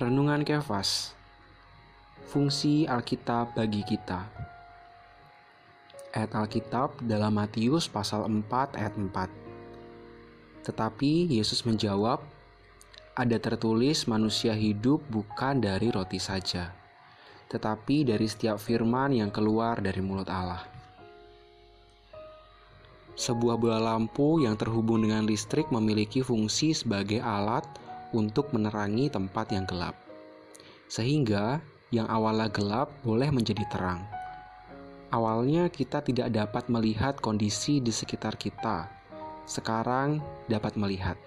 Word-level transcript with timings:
Renungan 0.00 0.40
Kefas. 0.48 1.12
Fungsi 2.32 2.88
Alkitab 2.88 3.52
bagi 3.52 3.84
kita. 3.84 4.24
Ayat 6.16 6.32
Alkitab 6.32 7.04
dalam 7.04 7.36
Matius 7.36 7.84
pasal 7.84 8.24
4 8.24 8.80
ayat 8.80 8.96
4 8.96 10.64
Tetapi 10.64 11.28
Yesus 11.28 11.68
menjawab 11.68 12.24
Ada 13.12 13.36
tertulis 13.36 14.08
manusia 14.08 14.56
hidup 14.56 15.04
bukan 15.12 15.60
dari 15.60 15.92
roti 15.92 16.16
saja 16.16 16.72
Tetapi 17.52 18.08
dari 18.08 18.24
setiap 18.24 18.56
firman 18.56 19.12
yang 19.12 19.28
keluar 19.28 19.84
dari 19.84 20.00
mulut 20.00 20.32
Allah. 20.32 20.64
Sebuah 23.20 23.60
bola 23.60 23.76
lampu 23.76 24.40
yang 24.40 24.56
terhubung 24.56 25.04
dengan 25.04 25.28
listrik 25.28 25.68
memiliki 25.68 26.24
fungsi 26.24 26.72
sebagai 26.72 27.20
alat 27.20 27.68
menerangi 28.12 29.10
tempat 29.10 29.54
yang 29.54 29.66
gelap, 29.66 29.94
sehingga 30.90 31.62
yang 31.90 32.06
awalnya 32.06 32.50
gelap 32.50 32.90
boleh 33.02 33.30
menjadi 33.30 33.62
terang. 33.70 34.02
Awalnya 35.10 35.66
kita 35.70 36.02
tidak 36.06 36.30
dapat 36.30 36.70
melihat 36.70 37.18
kondisi 37.18 37.82
di 37.82 37.90
sekitar 37.90 38.38
kita, 38.38 38.86
sekarang 39.46 40.22
dapat 40.46 40.78
melihat. 40.78 41.18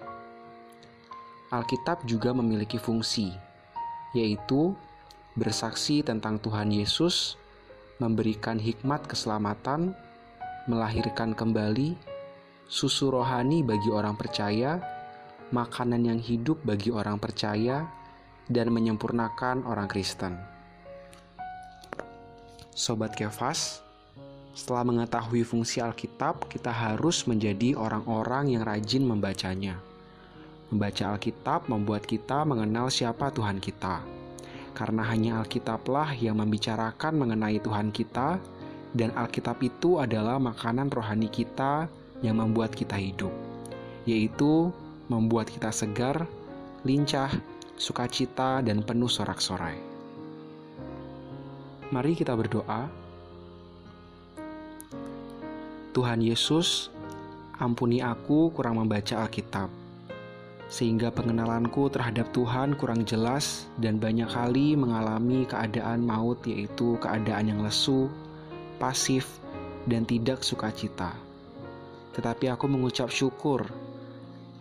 Alkitab 1.52 2.02
juga 2.08 2.32
memiliki 2.32 2.80
fungsi, 2.80 3.30
yaitu 4.16 4.72
bersaksi 5.36 6.00
tentang 6.00 6.40
Tuhan 6.40 6.72
Yesus, 6.72 7.36
memberikan 8.00 8.56
hikmat 8.56 9.04
keselamatan 9.04 9.92
melahirkan 10.64 11.36
kembali, 11.36 11.92
susu 12.68 13.12
rohani 13.12 13.60
bagi 13.60 13.92
orang 13.92 14.16
percaya, 14.16 14.80
makanan 15.54 16.02
yang 16.02 16.18
hidup 16.18 16.58
bagi 16.66 16.90
orang 16.90 17.22
percaya, 17.22 17.86
dan 18.50 18.74
menyempurnakan 18.74 19.62
orang 19.62 19.86
Kristen. 19.86 20.34
Sobat 22.74 23.14
Kefas, 23.14 23.78
setelah 24.50 24.82
mengetahui 24.82 25.46
fungsi 25.46 25.78
Alkitab, 25.78 26.50
kita 26.50 26.74
harus 26.74 27.22
menjadi 27.30 27.78
orang-orang 27.78 28.58
yang 28.58 28.66
rajin 28.66 29.06
membacanya. 29.06 29.78
Membaca 30.74 31.14
Alkitab 31.14 31.70
membuat 31.70 32.02
kita 32.02 32.42
mengenal 32.42 32.90
siapa 32.90 33.30
Tuhan 33.30 33.62
kita, 33.62 34.02
karena 34.74 35.06
hanya 35.06 35.38
Alkitablah 35.38 36.18
yang 36.18 36.42
membicarakan 36.42 37.14
mengenai 37.14 37.62
Tuhan 37.62 37.94
kita 37.94 38.42
dan 38.90 39.14
Alkitab 39.14 39.62
itu 39.62 40.02
adalah 40.02 40.42
makanan 40.42 40.90
rohani 40.90 41.30
kita 41.30 41.86
yang 42.26 42.42
membuat 42.42 42.74
kita 42.74 42.98
hidup, 42.98 43.30
yaitu 44.02 44.74
membuat 45.08 45.52
kita 45.52 45.68
segar, 45.68 46.24
lincah, 46.84 47.28
sukacita, 47.76 48.64
dan 48.64 48.80
penuh 48.80 49.10
sorak-sorai. 49.10 49.76
Mari 51.92 52.12
kita 52.16 52.32
berdoa. 52.32 52.88
Tuhan 55.94 56.18
Yesus, 56.18 56.90
ampuni 57.60 58.02
aku 58.02 58.50
kurang 58.50 58.82
membaca 58.82 59.22
Alkitab, 59.22 59.70
sehingga 60.66 61.14
pengenalanku 61.14 61.86
terhadap 61.86 62.34
Tuhan 62.34 62.74
kurang 62.74 63.06
jelas 63.06 63.70
dan 63.78 64.02
banyak 64.02 64.26
kali 64.26 64.74
mengalami 64.74 65.46
keadaan 65.46 66.02
maut, 66.02 66.42
yaitu 66.50 66.98
keadaan 66.98 67.46
yang 67.54 67.60
lesu, 67.62 68.10
pasif, 68.82 69.38
dan 69.86 70.02
tidak 70.02 70.42
sukacita. 70.42 71.14
Tetapi 72.18 72.50
aku 72.50 72.66
mengucap 72.66 73.06
syukur, 73.06 73.62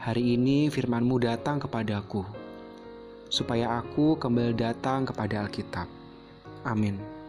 hari 0.04 0.36
ini 0.36 0.68
firmanmu 0.68 1.16
datang 1.24 1.64
kepadaku, 1.64 2.28
supaya 3.32 3.80
aku 3.80 4.20
kembali 4.20 4.52
datang 4.52 5.08
kepada 5.08 5.48
Alkitab. 5.48 5.88
Amin. 6.68 7.23